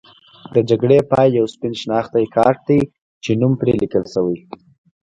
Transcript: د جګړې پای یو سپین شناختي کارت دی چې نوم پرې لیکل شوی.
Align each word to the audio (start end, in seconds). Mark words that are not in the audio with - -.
د 0.53 0.55
جګړې 0.69 0.97
پای 1.11 1.27
یو 1.37 1.45
سپین 1.53 1.73
شناختي 1.81 2.25
کارت 2.35 2.59
دی 2.67 2.79
چې 3.23 3.31
نوم 3.41 3.53
پرې 3.61 3.73
لیکل 3.81 4.03
شوی. 4.13 4.37